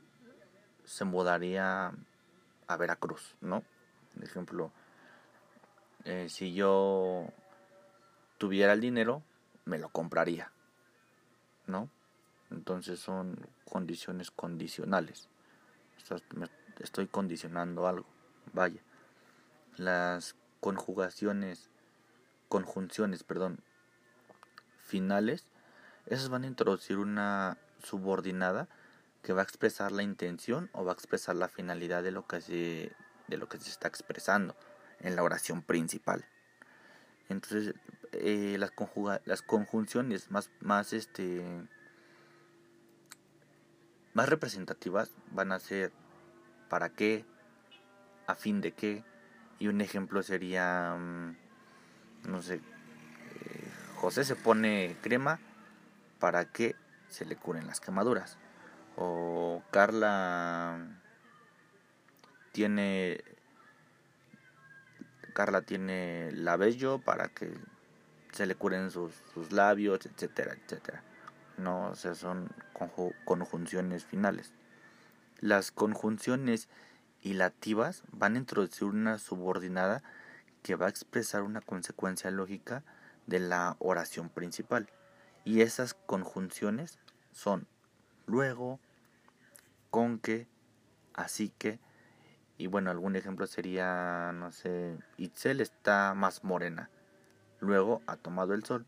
[0.86, 1.91] se mudaría
[2.67, 3.63] a Veracruz, ¿no?
[4.15, 4.71] Por ejemplo,
[6.06, 7.28] eh, si yo
[8.38, 9.24] tuviera el dinero,
[9.65, 10.54] me lo compraría,
[11.67, 11.89] ¿no?
[12.50, 15.28] Entonces son condiciones condicionales.
[16.80, 18.08] Estoy condicionando algo.
[18.54, 18.82] Vaya.
[19.77, 21.69] Las conjugaciones,
[22.49, 23.60] conjunciones, perdón,
[24.84, 25.45] finales,
[26.05, 28.67] esas van a introducir una subordinada
[29.23, 32.41] que va a expresar la intención o va a expresar la finalidad de lo que
[32.41, 32.91] se,
[33.27, 34.55] de lo que se está expresando
[34.99, 36.25] en la oración principal.
[37.29, 37.75] Entonces,
[38.12, 41.41] eh, las, conjuga las conjunciones más, más, este,
[44.13, 45.91] más representativas van a ser
[46.69, 47.25] para qué,
[48.27, 49.03] a fin de qué,
[49.62, 51.36] y un ejemplo sería, mm,
[52.30, 55.39] no sé, eh, José se pone crema
[56.17, 56.76] para que
[57.10, 58.39] se le curen las quemaduras.
[58.95, 60.80] O Carla
[62.52, 63.24] tiene
[65.34, 67.54] Carla tiene labello para que
[68.32, 71.04] se le curen sus, sus labios, etcétera, etcétera.
[71.58, 72.50] No, o sea, son
[73.26, 74.54] conjunciones finales.
[75.39, 76.67] Las conjunciones
[77.21, 80.03] hilativas van a introducir una subordinada
[80.63, 82.84] que va a expresar una consecuencia lógica
[83.27, 84.89] de la oración principal.
[85.43, 86.99] Y esas conjunciones
[87.31, 87.67] son
[88.27, 88.79] luego,
[89.89, 90.47] con que,
[91.13, 91.79] así que,
[92.57, 96.89] y bueno, algún ejemplo sería, no sé, Itzel está más morena,
[97.60, 98.86] luego ha tomado el sol,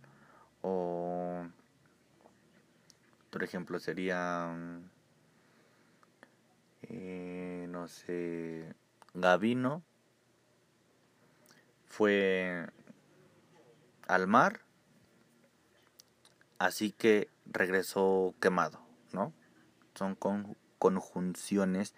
[0.61, 1.43] o
[3.27, 4.55] otro ejemplo sería,
[6.83, 8.75] eh, no sé,
[9.15, 9.81] Gavino
[11.87, 12.67] fue
[14.07, 14.61] al mar
[16.59, 18.79] así que regresó quemado,
[19.11, 19.33] ¿no?
[19.95, 20.15] Son
[20.77, 21.95] conjunciones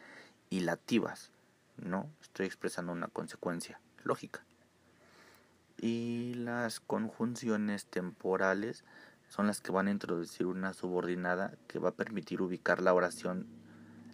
[0.50, 1.34] hilativas,
[1.76, 2.10] ¿no?
[2.22, 4.46] Estoy expresando una consecuencia lógica.
[5.78, 8.86] Y las conjunciones temporales
[9.28, 13.65] son las que van a introducir una subordinada que va a permitir ubicar la oración,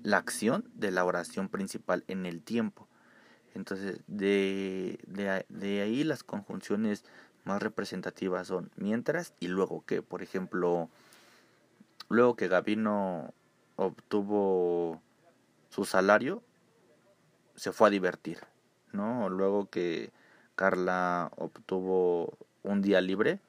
[0.04, 2.88] la acción de la oración principal en el tiempo.
[3.54, 5.00] Entonces, de,
[5.50, 7.04] de, ahí las conjunciones
[7.44, 10.90] más representativas son mientras y luego que, por ejemplo,
[12.08, 13.34] luego que Gabino
[13.76, 15.02] obtuvo
[15.70, 16.44] su salario,
[17.56, 18.40] se fue a divertir,
[18.92, 19.30] ¿no?
[19.30, 20.12] Luego que
[20.56, 23.40] Carla obtuvo un día libre,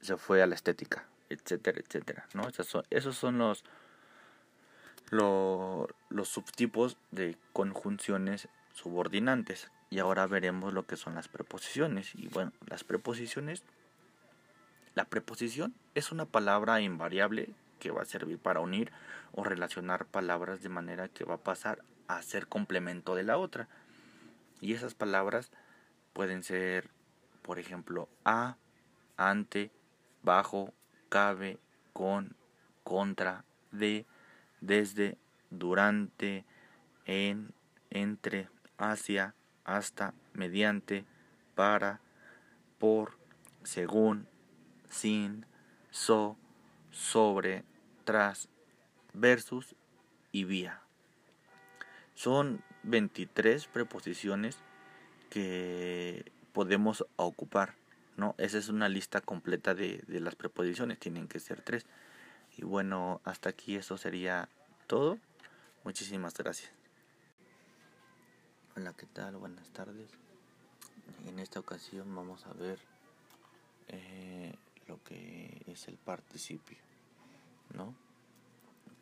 [0.00, 2.48] se fue a la estética, etcétera, etcétera, ¿no?
[2.48, 3.64] Esos son, esos son los,
[5.14, 9.70] los, subtipos de conjunciones subordinantes.
[9.90, 12.14] Y ahora veremos lo que son las preposiciones.
[12.14, 13.62] Y bueno, las preposiciones,
[14.94, 18.90] la preposición es una palabra invariable que va a servir para unir
[19.32, 23.68] o relacionar palabras de manera que va a pasar a ser complemento de la otra.
[24.60, 25.50] Y esas palabras
[26.12, 26.88] pueden ser,
[27.42, 28.56] por ejemplo, a,
[29.16, 29.70] ante,
[30.22, 30.72] bajo,
[31.08, 31.58] cabe,
[31.92, 32.34] con,
[32.82, 34.06] contra, de,
[34.66, 35.18] desde,
[35.50, 36.44] durante,
[37.06, 37.52] en,
[37.90, 38.48] entre,
[38.78, 39.34] hacia,
[39.64, 41.04] hasta, mediante,
[41.54, 42.00] para,
[42.78, 43.16] por,
[43.62, 44.26] según,
[44.90, 45.46] sin,
[45.90, 46.36] so,
[46.90, 47.64] sobre,
[48.04, 48.48] tras,
[49.12, 49.74] versus
[50.32, 50.80] y vía.
[52.14, 54.58] Son 23 preposiciones
[55.30, 57.74] que podemos ocupar,
[58.16, 58.34] ¿no?
[58.38, 61.86] Esa es una lista completa de, de las preposiciones, tienen que ser tres.
[62.56, 64.48] Y bueno, hasta aquí eso sería
[64.86, 65.18] todo.
[65.82, 66.70] Muchísimas gracias.
[68.76, 69.36] Hola, ¿qué tal?
[69.36, 70.10] Buenas tardes.
[71.26, 72.78] En esta ocasión vamos a ver
[73.88, 74.54] eh,
[74.86, 76.78] lo que es el participio,
[77.74, 77.94] ¿no?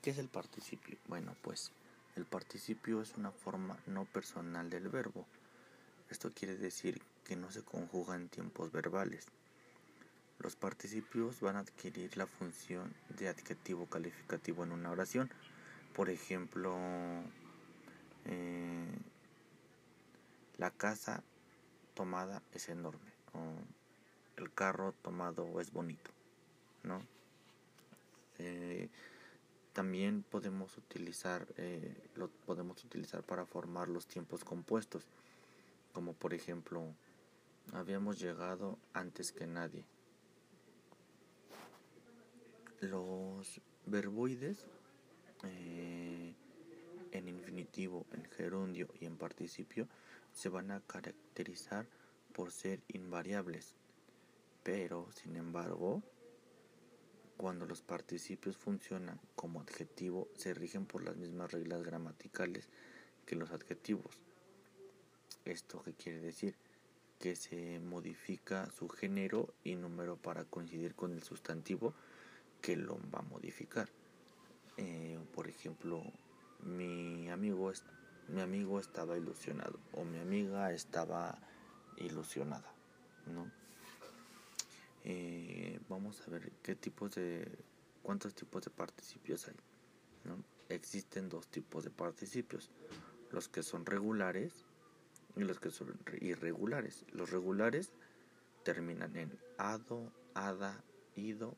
[0.01, 0.97] ¿Qué es el participio?
[1.07, 1.73] Bueno, pues
[2.17, 5.27] el participio es una forma no personal del verbo.
[6.11, 9.27] Esto quiere decir que no se conjuga en tiempos verbales.
[10.43, 15.31] Los participios van a adquirir la función de adjetivo calificativo en una oración.
[15.95, 16.77] Por ejemplo,
[18.25, 18.89] eh,
[20.59, 21.23] la casa
[21.95, 23.41] tomada es enorme o
[24.37, 26.11] el carro tomado es bonito,
[26.83, 27.01] ¿no?
[28.39, 28.89] Eh,
[29.73, 35.07] también podemos utilizar eh, lo podemos utilizar para formar los tiempos compuestos
[35.93, 36.83] como por ejemplo
[37.73, 39.85] habíamos llegado antes que nadie
[42.83, 44.67] los verboides
[45.45, 46.35] eh,
[47.11, 49.89] en infinitivo en gerundio y en participio
[50.33, 51.87] se van a caracterizar
[52.33, 53.75] por ser invariables
[54.63, 56.03] pero sin embargo
[57.43, 62.69] cuando los participios funcionan como adjetivo, se rigen por las mismas reglas gramaticales
[63.27, 64.21] que los adjetivos.
[65.45, 66.55] ¿Esto qué quiere decir?
[67.19, 71.95] Que se modifica su género y número para coincidir con el sustantivo
[72.63, 73.89] que lo va a modificar.
[74.79, 76.03] Eh, por ejemplo,
[76.61, 77.71] mi amigo,
[78.29, 81.39] mi amigo estaba ilusionado o mi amiga estaba
[81.99, 82.73] ilusionada,
[83.27, 83.51] ¿no?
[85.05, 87.47] Eh, vamos a ver qué tipos de
[88.03, 89.55] cuántos tipos de participios hay
[90.69, 92.71] existen dos tipos de participios
[93.31, 94.53] los que son regulares
[95.37, 97.93] y los que son irregulares los regulares
[98.63, 100.83] terminan en ado ada
[101.17, 101.57] ido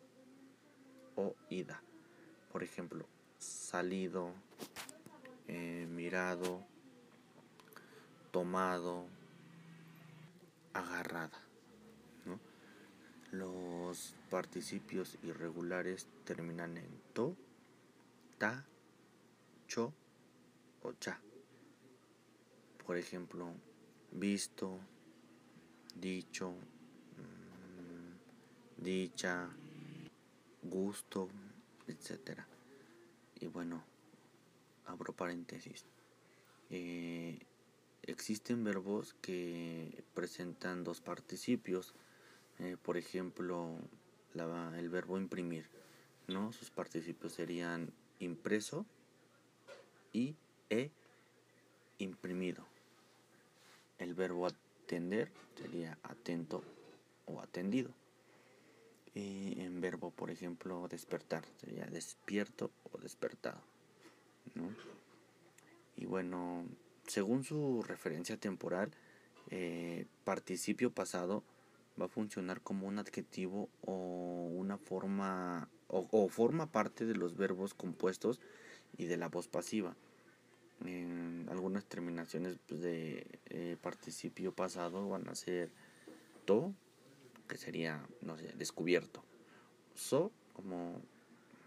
[1.17, 1.83] o ida
[2.53, 3.05] por ejemplo
[3.39, 4.31] salido
[5.49, 6.63] eh, mirado
[8.31, 9.07] tomado
[10.73, 11.45] agarrada
[13.35, 17.37] los participios irregulares terminan en to,
[18.39, 18.65] ta,
[19.67, 19.93] cho
[20.83, 21.19] o cha.
[22.87, 23.49] Por ejemplo,
[24.13, 24.79] visto,
[25.97, 29.49] dicho, mm, dicha,
[30.65, 31.29] gusto,
[31.87, 32.41] etc.
[33.41, 33.83] Y bueno,
[34.87, 35.85] abro paréntesis.
[36.71, 37.39] Eh,
[38.03, 41.95] existen verbos que presentan dos participios
[42.59, 43.79] eh, por ejemplo,
[44.35, 45.67] el verbo imprimir,
[46.29, 46.53] ¿no?
[46.53, 48.87] Sus participios serían impreso
[50.13, 50.37] y
[50.71, 50.91] e
[51.99, 52.65] imprimido.
[53.99, 56.63] El verbo atender sería atento
[57.27, 57.91] o atendido.
[59.15, 63.63] Y en verbo, por ejemplo, despertar sería despierto o despertado.
[65.97, 66.67] Y bueno,
[67.07, 68.91] según su referencia temporal,
[69.51, 71.45] eh, participio pasado
[72.01, 77.75] va a funcionar como un adjetivo o una forma o, forma parte de los verbos
[77.75, 78.41] compuestos
[78.97, 79.95] y de la voz pasiva.
[80.85, 85.71] En algunas terminaciones pues, de eh, participio pasado van a ser
[86.47, 86.75] to,
[87.49, 89.25] que sería, no sé, descubierto.
[89.95, 91.01] So, como,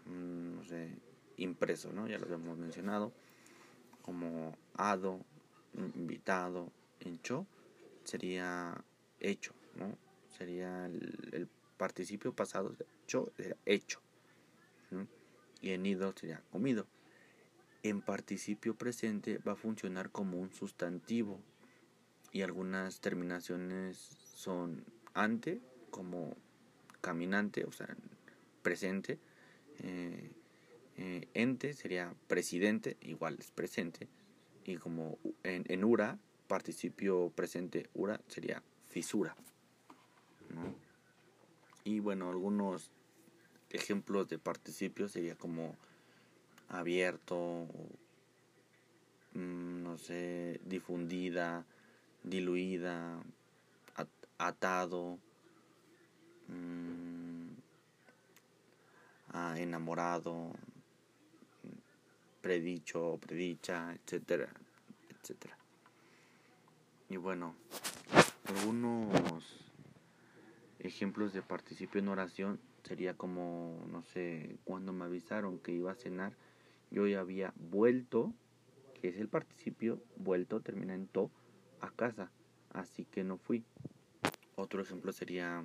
[0.06, 0.96] mm, no sé,
[1.36, 2.08] impreso, ¿no?
[2.08, 3.12] Ya lo habíamos mencionado.
[4.02, 5.20] Como ado,
[5.74, 7.46] invitado, encho,
[8.04, 8.82] sería
[9.20, 9.96] hecho, ¿no?
[10.38, 12.74] sería el, participio pasado,
[13.04, 13.32] hecho,
[13.64, 14.00] hecho.
[15.60, 16.88] Y en ido sería comido.
[17.84, 21.40] En participio presente va a funcionar como un sustantivo
[22.32, 23.96] y algunas terminaciones
[24.34, 25.60] son ante,
[25.90, 26.36] como
[27.00, 27.88] caminante, o sea,
[28.62, 29.18] presente.
[29.80, 30.30] Eh,
[30.96, 34.08] eh, ente sería presidente, igual es presente.
[34.64, 36.18] Y como en, en ura,
[36.48, 39.36] participio presente ura sería fisura.
[41.84, 42.90] Y bueno, algunos
[43.70, 45.76] ejemplos de participio sería como
[46.68, 47.66] abierto,
[49.34, 51.64] mm, no sé, difundida,
[52.24, 53.22] diluida,
[54.38, 55.18] atado,
[56.48, 57.48] mm,
[59.56, 60.52] enamorado,
[62.40, 64.48] predicho, predicha, etcétera,
[65.10, 65.56] etcétera.
[67.10, 67.54] Y bueno,
[68.46, 69.68] algunos
[70.78, 75.96] ejemplos de participio en oración sería como, no sé, cuando me avisaron que iba a
[75.96, 76.32] cenar,
[76.90, 78.32] yo ya había vuelto,
[78.94, 81.30] que es el participio, vuelto, termina en to,
[81.80, 82.30] a casa,
[82.72, 83.64] así que no fui.
[84.56, 85.64] Otro ejemplo sería,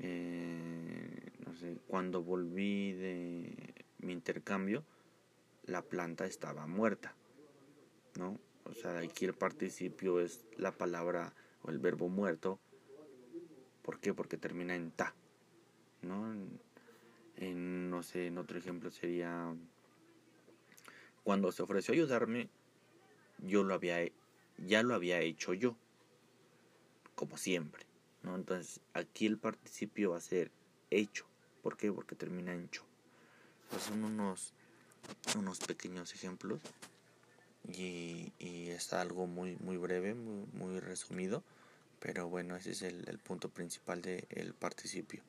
[0.00, 4.84] eh, no sé, cuando volví de mi intercambio,
[5.64, 7.14] la planta estaba muerta,
[8.16, 8.38] ¿no?
[8.64, 12.58] O sea, aquí el participio es la palabra o el verbo muerto.
[13.82, 14.12] ¿Por qué?
[14.12, 15.14] Porque termina en ta,
[16.02, 16.34] ¿no?
[17.36, 19.54] En, no sé, en otro ejemplo sería
[21.28, 22.48] cuando se ofreció ayudarme,
[23.38, 23.98] yo lo había,
[24.56, 25.76] ya lo había hecho yo,
[27.14, 27.84] como siempre,
[28.28, 28.36] ¿no?
[28.36, 30.50] Entonces, aquí el participio va a ser
[30.90, 31.24] hecho.
[31.62, 31.90] ¿Por qué?
[31.90, 32.84] Porque termina en cho.
[33.70, 34.52] Pues son unos,
[35.36, 36.60] unos pequeños ejemplos
[37.66, 41.42] y, y es algo muy, muy breve, muy, muy resumido,
[42.00, 45.22] pero bueno, ese es el, el punto principal del participio,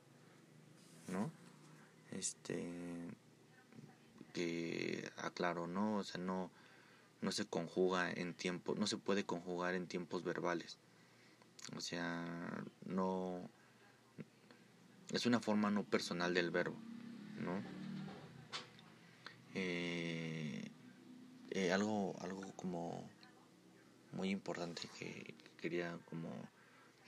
[1.07, 1.31] ¿no?
[2.11, 2.63] Este,
[4.33, 5.97] que aclaro, ¿no?
[5.97, 6.49] O sea, no,
[7.21, 10.77] no se conjuga en tiempo, no se puede conjugar en tiempos verbales.
[11.75, 13.49] O sea, no
[15.11, 16.75] es una forma no personal del verbo,
[17.39, 17.61] ¿no?
[19.55, 20.69] Eh,
[21.51, 23.09] eh, algo, algo como
[24.11, 26.29] muy importante que quería como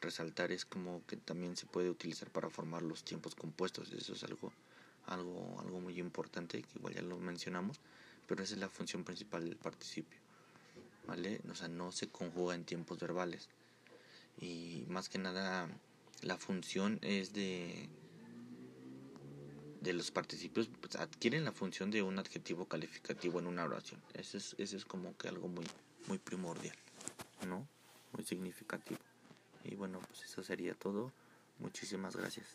[0.01, 3.91] resaltar es como que también se puede utilizar para formar los tiempos compuestos.
[3.91, 4.51] Eso es algo,
[5.05, 7.79] algo, algo muy importante que igual ya lo mencionamos,
[8.27, 10.19] pero esa es la función principal del participio.
[11.07, 11.41] ¿Vale?
[11.49, 13.49] O sea, no se conjuga en tiempos verbales.
[14.41, 15.69] Y más que nada,
[16.21, 17.89] la función es de
[19.81, 24.01] de los participios pues, adquieren la función de un adjetivo calificativo en una oración.
[24.13, 25.65] Eso es, eso es como que algo muy,
[26.07, 26.75] muy primordial,
[27.47, 27.67] ¿no?
[28.13, 28.99] Muy significativo.
[29.63, 31.11] Y bueno, pues eso sería todo.
[31.59, 32.45] Muchísimas gracias.